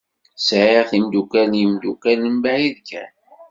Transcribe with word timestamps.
Sɛiɣ 0.47 0.85
timdukal 0.89 1.47
d 1.53 1.53
yimdukal 1.59 2.19
mebɛid 2.33 2.75
kan. 2.89 3.11